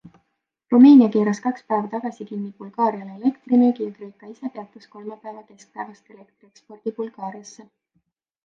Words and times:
Rumeenia 0.73 1.09
keeras 1.15 1.41
kaks 1.43 1.65
päeva 1.73 1.91
tagasi 1.91 2.25
kinni 2.31 2.49
Bulgaariale 2.63 3.17
elektri 3.19 3.59
müügi 3.65 3.85
ja 3.89 3.93
Kreeka 3.99 4.33
ise 4.33 4.51
peatas 4.57 4.89
kolmapäeva 4.97 5.45
keskpäevast 5.51 6.11
elektriekspordi 6.17 6.95
Bulgaariasse. 7.03 7.69